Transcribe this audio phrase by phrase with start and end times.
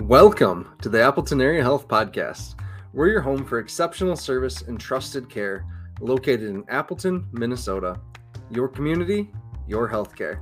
[0.00, 2.54] Welcome to the Appleton Area Health Podcast.
[2.94, 5.66] We're your home for exceptional service and trusted care
[6.00, 8.00] located in Appleton, Minnesota.
[8.50, 9.30] Your community,
[9.68, 10.40] your healthcare.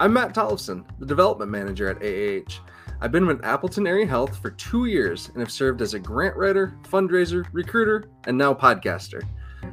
[0.00, 2.60] I'm Matt Tollefson, the development manager at AAH.
[3.00, 6.34] I've been with Appleton Area Health for two years and have served as a grant
[6.34, 9.22] writer, fundraiser, recruiter, and now podcaster.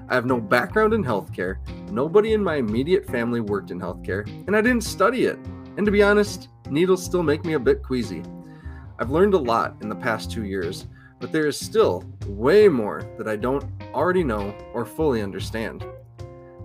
[0.10, 1.58] I have no background in healthcare,
[1.90, 5.40] nobody in my immediate family worked in healthcare, and I didn't study it.
[5.78, 8.22] And to be honest, needles still make me a bit queasy.
[9.00, 10.88] I've learned a lot in the past two years,
[11.20, 15.86] but there is still way more that I don't already know or fully understand.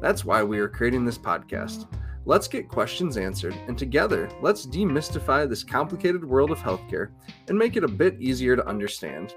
[0.01, 1.87] That's why we are creating this podcast.
[2.25, 7.11] Let's get questions answered, and together, let's demystify this complicated world of healthcare
[7.49, 9.35] and make it a bit easier to understand.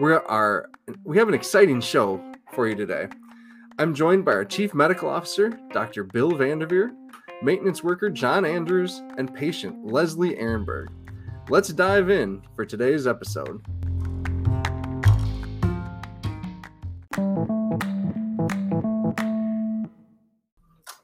[0.00, 0.70] We are
[1.04, 2.22] we have an exciting show
[2.52, 3.08] for you today.
[3.78, 6.04] I'm joined by our Chief Medical Officer, Dr.
[6.04, 6.92] Bill Vandivier,
[7.42, 10.86] maintenance worker John Andrews, and patient Leslie Ehrenberg.
[11.48, 13.64] Let's dive in for today's episode.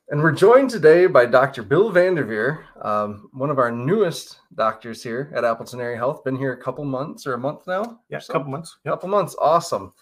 [0.08, 1.62] And we're joined today by Dr.
[1.62, 6.24] Bill Vandivier, um, one of our newest doctors here at Appleton Area Health.
[6.24, 8.00] Been here a couple months or a month now?
[8.08, 8.32] Yeah, so?
[8.32, 8.76] a couple months.
[8.84, 8.94] Yep.
[8.94, 9.36] Couple months.
[9.38, 9.92] Awesome.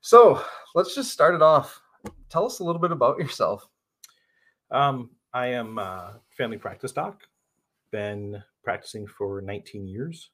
[0.00, 0.44] So
[0.76, 1.82] let's just start it off.
[2.30, 3.68] Tell us a little bit about yourself.
[4.70, 7.22] Um, I am a family practice doc.
[7.90, 10.30] Been practicing for 19 years.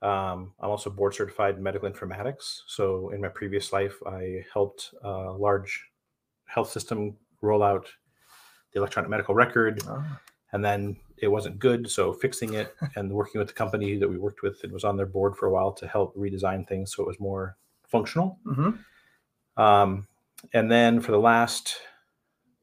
[0.00, 2.60] Um, I'm also board certified in medical informatics.
[2.66, 5.84] So in my previous life, I helped a large
[6.46, 7.88] health system roll out
[8.72, 9.82] the electronic medical record.
[9.88, 10.20] Ah.
[10.52, 11.90] And then it wasn't good.
[11.90, 14.96] So fixing it and working with the company that we worked with and was on
[14.96, 18.38] their board for a while to help redesign things so it was more functional.
[18.46, 19.62] Mm-hmm.
[19.62, 20.06] Um,
[20.52, 21.76] and then for the last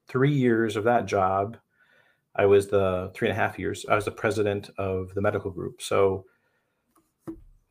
[0.08, 1.58] three years of that job,
[2.36, 5.52] I was the three and a half years, I was the president of the medical
[5.52, 5.82] group.
[5.82, 6.26] So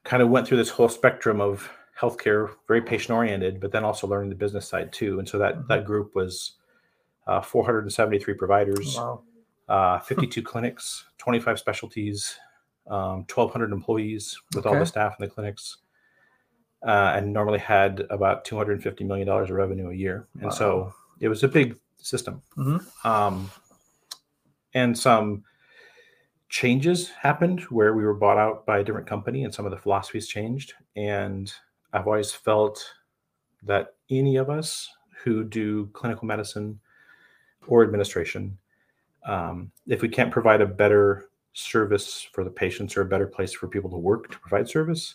[0.04, 4.06] kind of went through this whole spectrum of healthcare, very patient oriented, but then also
[4.06, 5.18] learning the business side too.
[5.18, 6.52] And so that that group was
[7.26, 9.22] uh, 473 providers, Wow.
[9.68, 12.38] uh, 52 clinics, 25 specialties,
[12.86, 15.78] um, 1,200 employees with all the staff in the clinics,
[16.86, 20.26] uh, and normally had about 250 million dollars of revenue a year.
[20.40, 22.42] And so it was a big system.
[22.58, 23.06] Mhm.
[23.06, 23.50] Um,
[24.74, 25.44] and some
[26.48, 29.78] changes happened where we were bought out by a different company, and some of the
[29.78, 30.74] philosophies changed.
[30.96, 31.52] And
[31.92, 32.84] I've always felt
[33.62, 34.88] that any of us
[35.22, 36.78] who do clinical medicine
[37.66, 38.58] or administration,
[39.26, 43.52] um, if we can't provide a better service for the patients or a better place
[43.52, 45.14] for people to work to provide service,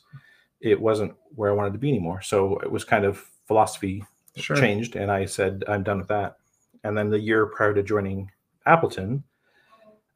[0.61, 2.21] it wasn't where I wanted to be anymore.
[2.21, 4.03] So it was kind of philosophy
[4.35, 4.55] Sure.
[4.57, 6.37] changed, and I said I'm done with that.
[6.83, 8.31] And then the year prior to joining
[8.65, 9.23] Appleton,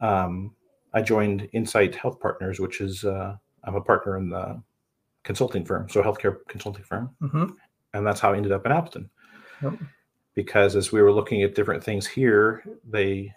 [0.04, 0.54] um,
[0.94, 4.62] I joined Insight Health Partners, which is uh, I'm a partner in the
[5.24, 7.46] consulting firm, so a healthcare consulting firm, Mm-hmm.
[7.94, 9.10] and that's how I ended up in Appleton.
[9.62, 9.74] Yep.
[10.36, 13.34] Because as we were looking at different things here, they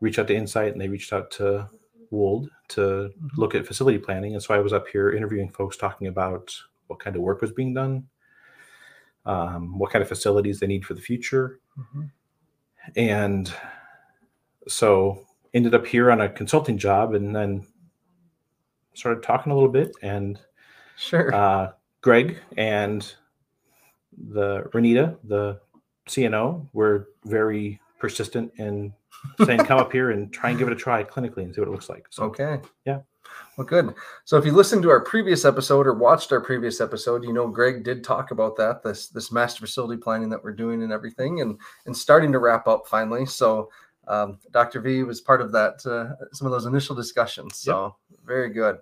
[0.00, 1.68] reached out to Insight and they reached out to
[2.10, 3.30] Wold to Mhm.
[3.36, 6.54] look at facility planning, and so I was up here interviewing folks, talking about
[6.86, 8.08] what kind of work was being done,
[9.26, 12.02] um, what kind of facilities they need for the future, Mm-hmm.
[12.96, 13.52] and
[14.68, 17.66] so ended up here on a consulting job and then
[18.94, 20.38] started talking a little bit and
[20.96, 21.34] Sure.
[21.34, 21.72] uh,
[22.02, 23.14] greg and
[24.32, 25.58] the renita the
[26.08, 28.92] cno were very persistent in
[29.44, 31.68] saying come up here and try and give it a try clinically and see what
[31.68, 32.60] it looks like so Okay.
[32.84, 33.00] yeah.
[33.56, 33.94] Well, good.
[34.24, 37.46] So if you listened to our previous episode or watched our previous episode, you know
[37.46, 41.40] Greg did talk about that this this master facility planning that we're doing and everything,
[41.40, 43.26] and and starting to wrap up finally.
[43.26, 43.70] So
[44.08, 44.80] um, Dr.
[44.80, 47.58] V was part of that uh, some of those initial discussions.
[47.58, 48.78] So very good.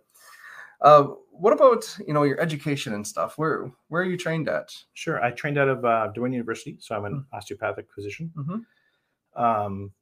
[0.81, 3.37] Uh, what about you know your education and stuff?
[3.39, 4.75] Where where are you trained at?
[4.95, 8.65] sure i trained out of uh, Duane university so i'm an osteopathic physician Mhm.
[9.37, 9.93] um,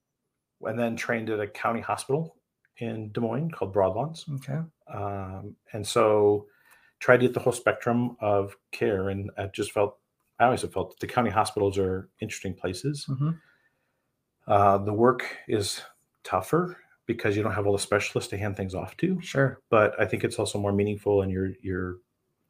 [0.62, 2.36] and then trained at a county hospital
[2.78, 4.60] in des moines called broadlawns Okay.
[4.92, 6.47] um, and so
[6.98, 9.98] tried to get the whole spectrum of care and i just felt
[10.39, 13.30] i always have felt that the county hospitals are interesting places hmm
[14.48, 15.83] uh, the work is
[16.25, 16.77] tougher
[17.07, 19.60] because you don't have all the specialists to hand things off to Sure.
[19.71, 21.97] but i think it's also more meaningful and you're you're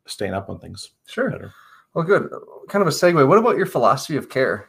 [0.07, 1.31] staying up on things Sure.
[1.31, 1.53] better
[1.95, 2.31] Well, good.
[2.69, 3.27] Kind of a segue.
[3.27, 4.69] What about your philosophy of care?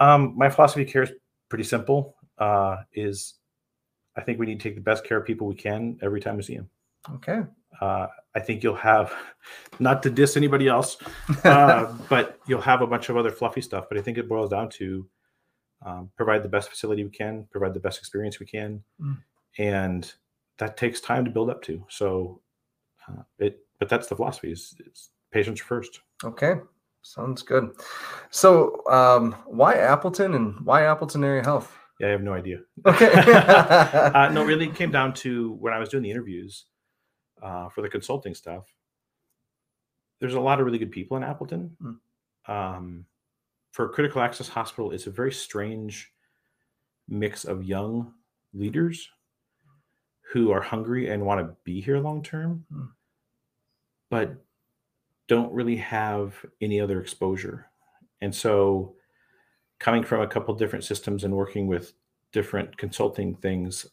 [0.00, 1.12] Um, my philosophy of care is
[1.48, 3.34] pretty simple uh, is
[4.16, 6.36] i think we need to take the best care of people we can every time
[6.36, 6.68] we see them
[7.14, 7.40] Okay.
[7.82, 9.12] uh, I think you'll have,
[9.78, 10.96] not to diss anybody else,
[11.44, 13.84] uh, but you'll have a bunch of other fluffy stuff.
[13.90, 15.06] But I think it boils down to
[15.84, 19.18] um, provide the best facility we can, provide the best experience we can, Mm.
[19.58, 20.12] and
[20.58, 21.84] that takes time to build up to.
[21.88, 22.40] So
[23.08, 26.00] uh, it, but that's the philosophy is, is patients first.
[26.22, 26.54] Okay.
[27.02, 27.70] Sounds good.
[28.30, 31.76] So, um, why Appleton and why Appleton Area Health?
[32.00, 32.60] Yeah, I have no idea.
[32.86, 33.12] Okay.
[33.12, 36.64] uh, no, really came down to when I was doing the interviews
[37.42, 38.64] uh, for the consulting stuff.
[40.18, 41.76] There's a lot of really good people in Appleton.
[41.82, 41.96] Mm.
[42.48, 43.06] Um,
[43.74, 46.12] for critical access hospital, it's a very strange
[47.08, 48.14] mix of young
[48.52, 49.10] leaders
[50.32, 52.92] who are hungry and want to be here long term, Mm.
[54.10, 54.44] but
[55.26, 57.68] don't really have any other exposure.
[58.20, 58.94] And so,
[59.80, 61.94] coming from a couple different systems and working with
[62.30, 63.86] different consulting things,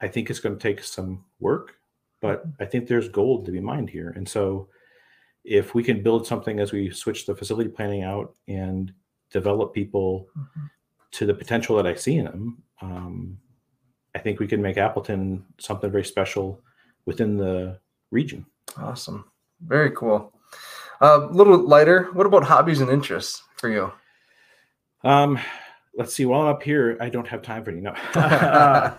[0.00, 1.80] I think it's going to take some work,
[2.20, 4.10] but I think there's gold to be mined here.
[4.10, 4.68] And so,
[5.46, 8.92] if we can build something as we switch the facility planning out and
[9.30, 10.70] develop people Mhm.
[11.12, 13.38] to the potential that I see in them, um,
[14.14, 16.60] I think we can make Appleton something very special
[17.04, 17.78] within the
[18.10, 18.44] region.
[18.76, 19.30] Awesome.
[19.60, 20.32] Very cool.
[21.00, 22.04] A uh, little lighter.
[22.12, 23.92] What about hobbies and interests for you?
[25.04, 25.38] Um,
[25.94, 26.26] let's see.
[26.26, 27.80] While I'm up here, I don't have time for any.
[27.80, 27.94] No.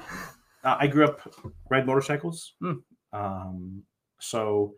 [0.63, 1.21] Uh, I grew up
[1.69, 2.55] riding motorcycles.
[2.59, 2.73] Hmm.
[3.13, 3.83] Um,
[4.19, 4.75] so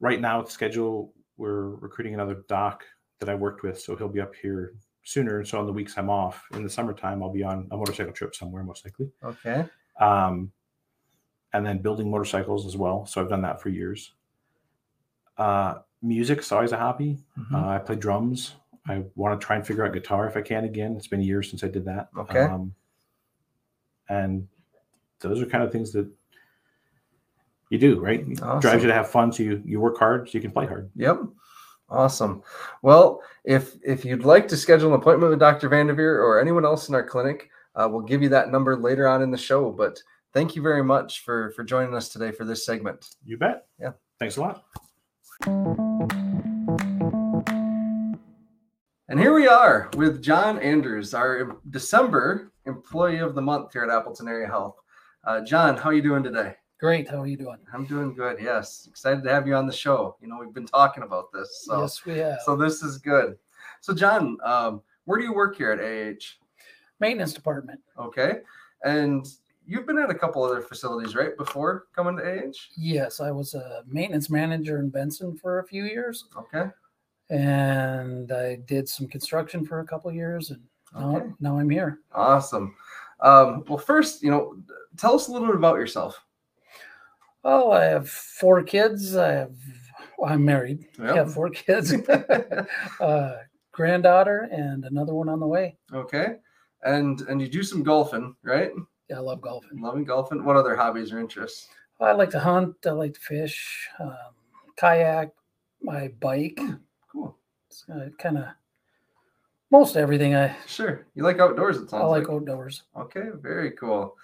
[0.00, 2.84] right now, the schedule we're recruiting another doc
[3.20, 4.74] that I worked with, so he'll be up here
[5.04, 5.44] sooner.
[5.44, 8.34] So on the weeks I'm off in the summertime, I'll be on a motorcycle trip
[8.34, 9.10] somewhere, most likely.
[9.22, 9.66] okay.
[9.98, 10.52] Um,
[11.52, 13.04] and then building motorcycles as well.
[13.06, 14.12] So I've done that for years.
[15.36, 17.18] Uh, music's always a hobby.
[17.38, 17.54] Mhm.
[17.54, 18.54] Uh, I play drums.
[18.86, 20.96] I want to try and figure out guitar if I can again.
[20.96, 22.08] It's been years since I did that.
[22.16, 22.40] Okay.
[22.40, 22.74] Um,
[24.08, 24.48] and
[25.20, 26.08] those are kind of things that
[27.70, 28.20] you do, right?
[28.20, 28.60] It Awesome.
[28.60, 30.90] Drives you to have fun, so you you work hard, so you can play hard.
[30.96, 31.20] Yep.
[31.88, 32.42] Awesome.
[32.82, 35.68] Well, if if you'd like to schedule an appointment with Dr.
[35.70, 39.22] Vandivier or anyone else in our clinic, uh, we'll give you that number later on
[39.22, 39.70] in the show.
[39.70, 40.02] But
[40.34, 43.08] thank you very much for for joining us today for this segment.
[43.24, 43.66] You bet.
[43.80, 43.92] Yeah.
[44.18, 44.64] Thanks a lot.
[49.08, 53.90] And here we are with John Andrews, our December Employee of the Month here at
[53.90, 54.76] Appleton Area Health.
[55.24, 56.54] Uh, John, how are you doing today?
[56.80, 57.08] Great.
[57.08, 57.58] How are you doing?
[57.74, 58.38] I'm doing good.
[58.40, 60.16] Yes, excited to have you on the show.
[60.22, 62.38] You know, we've been talking about this, so yes, we have.
[62.44, 63.36] so this is good.
[63.82, 66.24] So, John, um, where do you work here at AH?
[66.98, 67.80] Maintenance department.
[67.98, 68.38] Okay,
[68.82, 69.26] and
[69.66, 72.52] you've been at a couple other facilities, right, before coming to AH?
[72.78, 76.70] Yes, I was a maintenance manager in Benson for a few years, Okay,
[77.28, 80.62] and I did some construction for a couple years, and
[80.94, 81.26] now, Okay.
[81.40, 82.00] now I'm here.
[82.14, 82.74] awesome.
[83.20, 84.56] Um, well, first, you know,
[84.96, 86.18] tell us a little bit about yourself.
[87.44, 89.16] Oh, I have four kids.
[89.16, 89.54] I have.
[90.18, 90.86] Well, I'm married.
[91.00, 91.92] I have four kids.
[93.00, 93.32] uh,
[93.72, 95.76] granddaughter and another one on the way.
[95.92, 96.36] Okay,
[96.82, 98.72] and and you do some golfing, right?
[99.08, 99.80] Yeah, I love golfing.
[99.80, 100.44] Loving golfing.
[100.44, 101.68] What other hobbies or interests?
[102.00, 102.76] I like to hunt.
[102.86, 104.14] I like to fish, um,
[104.76, 105.32] kayak,
[105.82, 106.58] my bike.
[107.12, 107.36] Cool.
[107.68, 108.44] It's uh, kind of
[109.70, 110.34] most everything.
[110.34, 111.06] I Sure.
[111.14, 112.34] You like outdoors, it sounds I like like.
[112.34, 112.84] outdoors.
[112.96, 114.16] Okay, very cool.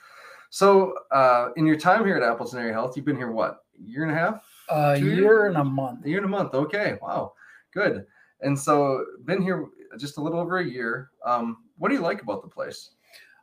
[0.56, 3.82] So, uh, in your time here at Appleton Area Health, you've been here what, a
[3.82, 4.43] year and a half?
[4.70, 5.49] A year years?
[5.49, 6.06] and a month.
[6.06, 6.55] A year and a month.
[6.55, 7.35] Okay, wow,
[7.75, 8.06] good.
[8.41, 9.67] And so, been here
[9.99, 11.11] just a little over a year.
[11.26, 12.93] Um, what do you like about the place?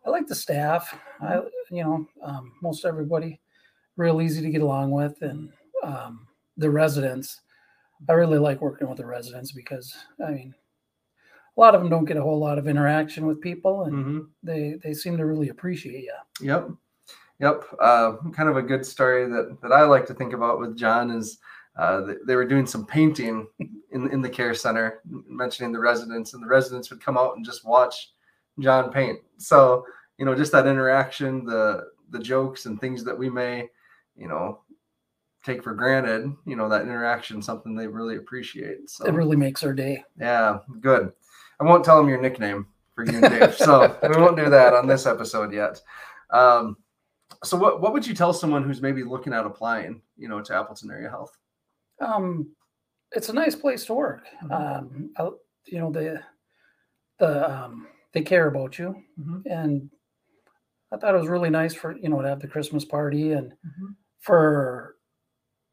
[0.03, 0.97] I like the staff.
[1.21, 1.35] I,
[1.69, 3.39] you know, um, most everybody
[3.95, 5.51] real easy to get along with, and
[5.83, 6.25] um,
[6.57, 7.41] the residents.
[8.09, 9.95] I really like working with the residents because
[10.25, 10.55] I mean,
[11.55, 14.19] a lot of them don't get a whole lot of interaction with people, and Mm-hmm.
[14.41, 16.15] they they seem to really appreciate you.
[16.41, 16.69] Yep.
[17.39, 17.63] Yep.
[17.79, 21.11] Uh, kind of a good story that, that I like to think about with John
[21.11, 21.39] is
[21.77, 23.47] uh, they were doing some painting
[23.91, 27.45] in, in the care center, mentioning the residents, and the residents would come out and
[27.45, 28.11] just watch
[28.59, 29.19] John paint.
[29.37, 29.85] So,
[30.17, 33.67] you know, just that interaction, the the jokes and things that we may,
[34.15, 34.59] you know,
[35.43, 38.87] take for granted, you know, that interaction, something they really appreciate.
[38.89, 40.03] So It really makes our day.
[40.19, 41.11] yeah, good.
[41.59, 44.73] I won't tell them your nickname for you and Dave, so we won't do that
[44.73, 45.81] on this episode yet.
[46.29, 46.77] Um,
[47.43, 50.55] so, what what would you tell someone who's maybe looking at applying, you know, to
[50.55, 51.37] Appleton Area Health?
[52.01, 52.55] Um,
[53.11, 54.25] it's a nice place to work.
[54.43, 54.51] Mhm.
[54.51, 55.29] Um, I,
[55.67, 56.21] you know the
[57.19, 59.43] the um, they care about you, Mhm.
[59.45, 59.89] and
[60.91, 63.51] I thought it was really nice for you know to have the Christmas party and
[63.53, 63.95] Mhm.
[64.19, 64.97] for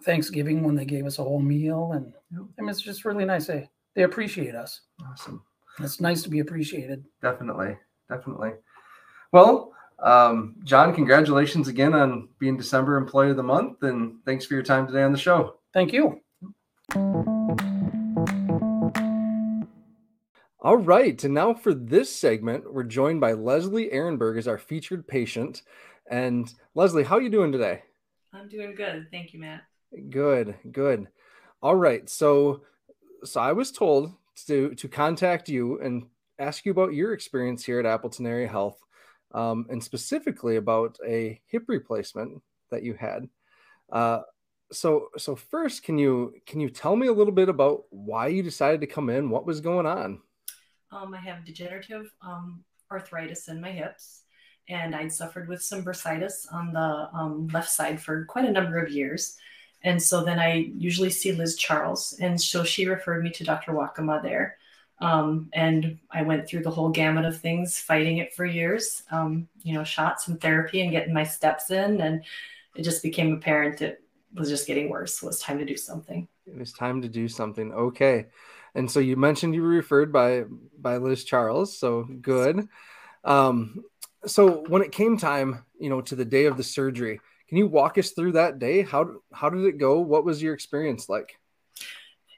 [0.04, 2.42] Thanksgiving when they gave us a whole meal, and Yep.
[2.58, 3.46] I mean it's just really nice.
[3.46, 4.82] They they appreciate us.
[5.04, 5.44] Awesome,
[5.80, 7.04] It's nice to be appreciated.
[7.20, 7.76] definitely,
[8.08, 8.52] definitely.
[9.32, 14.54] Well, um, John, congratulations again on being December Employee of the Month, and thanks for
[14.54, 15.56] your time today on the show.
[15.72, 16.20] Thank you.
[20.62, 25.08] All right, and now for this segment, we're joined by Leslie Ehrenberg as our featured
[25.08, 25.62] patient.
[26.10, 27.82] And Leslie, how are you doing today?
[28.32, 29.06] I'm doing good.
[29.10, 29.62] Thank you, Matt.
[30.10, 31.08] Good, good.
[31.62, 32.08] All right.
[32.08, 32.62] So
[33.24, 34.12] so I was told
[34.46, 36.06] to to contact you and
[36.38, 38.78] ask you about your experience here at Appleton Area Health,
[39.32, 43.28] um, and specifically about a hip replacement that you had.
[43.90, 44.20] Uh,
[44.72, 48.42] so so first, can you can you tell me a little bit about why you
[48.42, 49.30] decided to come in?
[49.30, 50.20] What was going on?
[50.92, 54.22] Um, I have degenerative um, arthritis in my hips,
[54.68, 58.78] and I'd suffered with some bursitis on the um, left side for quite a number
[58.78, 59.36] of years.
[59.82, 63.72] And so then I usually see Liz Charles, and so she referred me to Dr.
[63.72, 64.58] Wakama there.
[65.00, 69.48] Um, and I went through the whole gamut of things, fighting it for years, um,
[69.62, 72.00] you know, shots and therapy and getting my steps in.
[72.00, 72.22] And
[72.76, 74.02] it just became apparent it
[74.34, 75.22] was just getting worse.
[75.22, 76.28] it was time to do something.
[76.46, 77.72] It was time to do something.
[77.72, 78.26] Okay.
[78.74, 80.44] And so you mentioned you were referred by
[80.78, 81.76] by Liz Charles.
[81.76, 82.68] So good.
[83.24, 83.82] Um,
[84.26, 87.66] so when it came time, you know, to the day of the surgery, can you
[87.66, 88.82] walk us through that day?
[88.82, 89.98] How how did it go?
[90.00, 91.39] What was your experience like?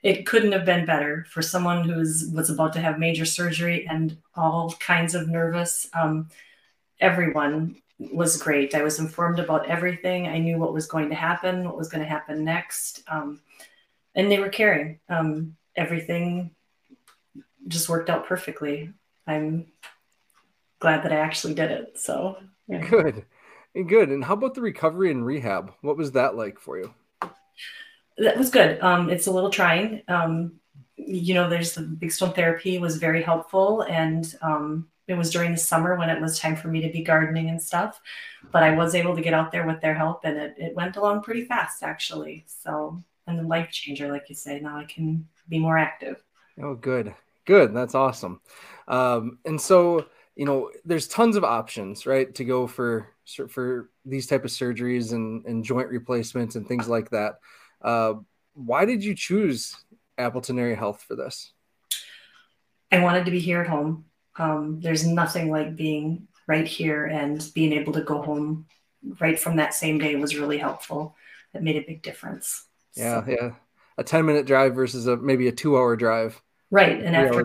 [0.03, 4.17] It couldn't have been better for someone who was, about to have major surgery and
[4.35, 5.89] all kinds of nervous.
[5.95, 6.29] Um,
[7.01, 8.75] everyone was great.
[8.75, 10.27] I was informed about everything.
[10.27, 13.05] I knew what was going to happen, what was going to happen next.
[13.07, 13.41] Um,
[14.15, 14.99] and they were caring.
[15.09, 16.51] Um, everything
[17.69, 18.93] just worked out perfectly.
[19.27, 19.67] I'm
[20.81, 21.99] glad that I actually did it.
[22.01, 22.85] So, yeah.
[22.89, 23.25] good.
[23.87, 24.11] Good.
[24.11, 25.73] And how about the recovery and rehab?
[25.81, 26.93] What was that like for you?
[28.19, 28.81] That was good.
[28.81, 30.03] Um, it's a little trying.
[30.09, 30.61] Um,
[30.97, 35.53] you know, there's the big stone therapy was very helpful, and um, it was during
[35.53, 38.01] the summer when it was time for me to be gardening and stuff.
[38.51, 40.97] But I was able to get out there with their help, and it, it went
[40.97, 42.45] along pretty fast actually.
[42.47, 46.23] So, and the life changer, like you say, now I can be more active.
[46.63, 47.15] Oh, good,
[47.45, 47.75] good.
[47.75, 48.41] That's awesome.
[48.89, 53.09] Um, and so, you know, there's tons of options, right, to go for
[53.49, 57.39] for these type of surgeries and, and joint replacements and things like that.
[57.83, 58.15] Uh,
[58.55, 59.77] why did you choose
[60.19, 61.53] Appleton Area Health for this?
[62.91, 64.05] I wanted to be here at home.
[64.37, 68.67] Um, there's nothing like being right here and being able to go home
[69.21, 71.17] right from that same day was really helpful.
[71.55, 72.67] It made a big difference.
[72.95, 73.31] Yeah, so.
[73.31, 73.51] yeah.
[73.99, 76.41] A 10 minute drive versus a maybe a two hour drive.
[76.71, 77.03] Right.
[77.03, 77.45] And after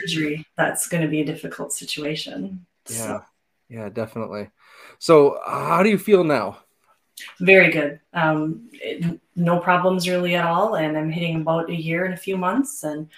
[0.00, 2.66] surgery, that's going to be a difficult situation.
[2.88, 2.96] Yeah.
[2.96, 3.22] So.
[3.68, 4.50] Yeah, definitely.
[4.98, 6.58] So, how do you feel now?
[7.40, 8.00] Very good.
[8.12, 10.76] Um, it, no problems really at all.
[10.76, 12.82] And I'm hitting about a year in a few months.
[12.82, 13.08] And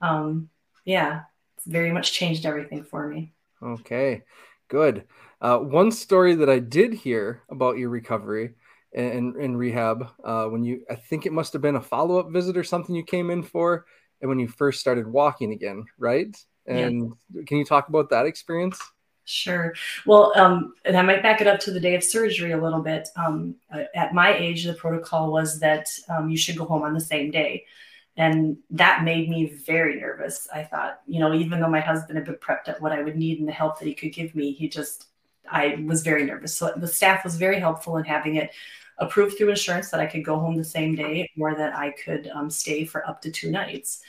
[0.00, 0.48] um,
[0.84, 1.22] yeah,
[1.56, 3.32] it's very much changed everything for me.
[3.62, 4.22] Okay,
[4.68, 5.04] good.
[5.40, 8.54] Uh, one story that I did hear about your recovery
[8.94, 12.30] and, in rehab uh, when you, I think it must have been a follow up
[12.30, 13.86] visit or something you came in for,
[14.20, 16.36] and when you first started walking again, right?
[16.66, 17.12] And
[17.46, 18.80] can you talk about that experience?
[19.24, 19.74] Sure.
[20.04, 22.80] Well, um, and I might back it up to the day of surgery a little
[22.80, 23.08] bit.
[23.16, 23.54] Um,
[23.94, 27.30] at my age, the protocol was that um, you should go home on the same
[27.30, 27.64] day.
[28.16, 30.48] And that made me very nervous.
[30.52, 33.16] I thought, you know, even though my husband had been prepped at what I would
[33.16, 35.06] need and the help that he could give me, he just,
[35.50, 36.54] I was very nervous.
[36.54, 38.50] So the staff was very helpful in having it
[38.98, 42.28] approved through insurance that I could go home the same day or that I could
[42.28, 44.02] um, stay for up to two nights.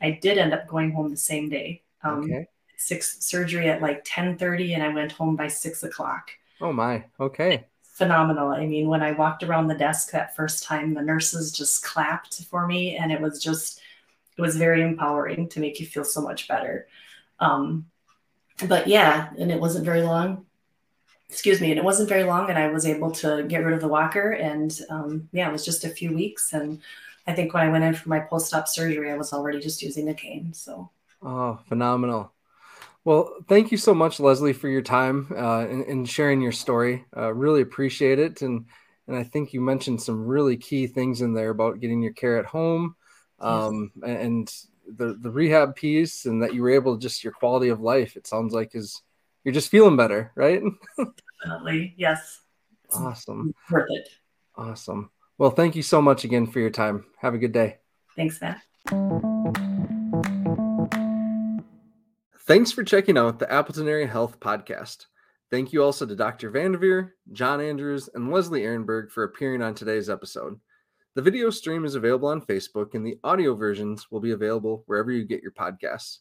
[0.00, 1.82] I did end up going home the same day.
[2.02, 6.30] Um, okay six surgery at like 10 30 and I went home by six o'clock.
[6.60, 7.04] Oh my.
[7.18, 7.66] Okay.
[7.82, 8.48] Phenomenal.
[8.48, 12.44] I mean, when I walked around the desk that first time, the nurses just clapped
[12.44, 13.80] for me and it was just,
[14.36, 16.86] it was very empowering to make you feel so much better.
[17.40, 17.86] Um,
[18.68, 20.46] but yeah, and it wasn't very long.
[21.28, 23.80] Excuse me, and it wasn't very long, and I was able to get rid of
[23.80, 24.30] the walker.
[24.30, 26.52] And um, yeah, it was just a few weeks.
[26.52, 26.80] And
[27.26, 30.06] I think when I went in for my post-op surgery, I was already just using
[30.06, 30.52] the cane.
[30.52, 30.90] So
[31.22, 32.32] oh, phenomenal.
[33.06, 37.04] Well, thank you so much, Leslie, for your time uh, and, and, sharing your story.
[37.16, 38.66] Uh, really appreciate it, and
[39.06, 42.36] and I think you mentioned some really key things in there about getting your care
[42.36, 42.96] at home,
[43.38, 44.10] um, yes.
[44.10, 44.52] and
[44.88, 48.16] the the rehab piece, and that you were able to just your quality of life.
[48.16, 49.00] It sounds like is
[49.44, 50.60] you're just feeling better, right?
[51.44, 52.40] Definitely, yes.
[52.86, 53.54] It's awesome.
[53.70, 54.08] Worth it.
[54.56, 55.12] Awesome.
[55.38, 57.04] Well, thank you so much again for your time.
[57.20, 57.76] Have a good day.
[58.16, 58.62] Thanks, Matt.
[62.46, 65.06] Thanks for checking out the Appleton Area Health Podcast.
[65.50, 66.52] Thank you also to Dr.
[66.52, 70.60] Vandivier, John Andrews, and Leslie Ehrenberg for appearing on today's episode.
[71.16, 75.10] The video stream is available on Facebook, and the audio versions will be available wherever
[75.10, 76.18] you get your podcasts.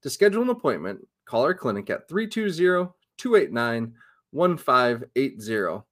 [0.00, 3.94] To schedule an appointment, call our clinic at 320 289
[4.30, 5.84] 1580.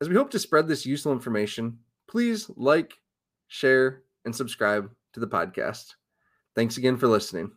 [0.00, 2.94] As we hope to spread this useful information, please like,
[3.48, 5.92] share, and subscribe to the podcast.
[6.54, 7.52] Thanks again for listening.